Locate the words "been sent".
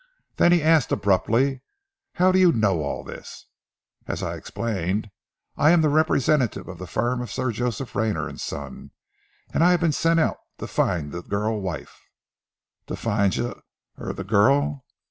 9.81-10.19